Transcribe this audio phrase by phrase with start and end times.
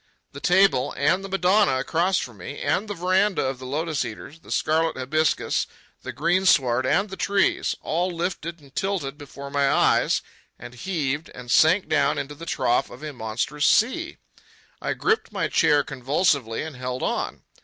[0.31, 4.39] The table, and the Madonna across from me, and the veranda of the lotus eaters,
[4.39, 5.67] the scarlet hibiscus,
[6.01, 10.23] the greensward and the trees—all lifted and tilted before my eyes,
[10.57, 14.17] and heaved and sank down into the trough of a monstrous sea.
[14.81, 17.43] I gripped my chair convulsively and held on.